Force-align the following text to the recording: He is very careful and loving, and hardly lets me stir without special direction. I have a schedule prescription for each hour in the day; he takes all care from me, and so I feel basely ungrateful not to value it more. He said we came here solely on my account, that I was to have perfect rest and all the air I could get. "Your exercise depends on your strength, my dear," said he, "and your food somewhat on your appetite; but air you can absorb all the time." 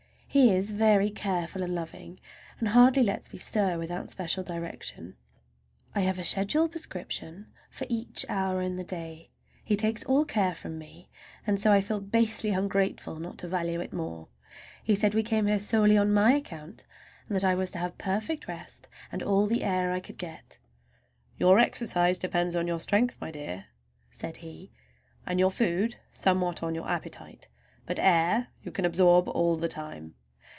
He 0.33 0.55
is 0.55 0.71
very 0.71 1.09
careful 1.09 1.61
and 1.61 1.75
loving, 1.75 2.17
and 2.57 2.69
hardly 2.69 3.03
lets 3.03 3.33
me 3.33 3.37
stir 3.37 3.77
without 3.77 4.09
special 4.09 4.45
direction. 4.45 5.17
I 5.93 5.99
have 6.01 6.17
a 6.17 6.23
schedule 6.23 6.69
prescription 6.69 7.51
for 7.69 7.85
each 7.89 8.25
hour 8.29 8.61
in 8.61 8.77
the 8.77 8.85
day; 8.85 9.29
he 9.61 9.75
takes 9.75 10.05
all 10.05 10.23
care 10.23 10.55
from 10.55 10.77
me, 10.79 11.09
and 11.45 11.59
so 11.59 11.73
I 11.73 11.81
feel 11.81 11.99
basely 11.99 12.51
ungrateful 12.51 13.19
not 13.19 13.39
to 13.39 13.49
value 13.49 13.81
it 13.81 13.91
more. 13.91 14.29
He 14.81 14.95
said 14.95 15.13
we 15.13 15.21
came 15.21 15.47
here 15.47 15.59
solely 15.59 15.97
on 15.97 16.13
my 16.13 16.31
account, 16.31 16.85
that 17.27 17.43
I 17.43 17.53
was 17.53 17.69
to 17.71 17.79
have 17.79 17.97
perfect 17.97 18.47
rest 18.47 18.87
and 19.11 19.21
all 19.21 19.47
the 19.47 19.65
air 19.65 19.91
I 19.91 19.99
could 19.99 20.17
get. 20.17 20.59
"Your 21.35 21.59
exercise 21.59 22.17
depends 22.17 22.55
on 22.55 22.67
your 22.67 22.79
strength, 22.79 23.19
my 23.19 23.31
dear," 23.31 23.65
said 24.11 24.37
he, 24.37 24.71
"and 25.25 25.41
your 25.41 25.51
food 25.51 25.97
somewhat 26.13 26.63
on 26.63 26.73
your 26.73 26.87
appetite; 26.87 27.49
but 27.85 27.99
air 27.99 28.47
you 28.63 28.71
can 28.71 28.85
absorb 28.85 29.27
all 29.27 29.57
the 29.57 29.67
time." 29.67 30.15